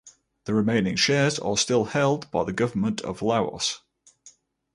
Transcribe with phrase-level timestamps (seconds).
[0.45, 3.81] The remaining shares are still held by the government of Laos.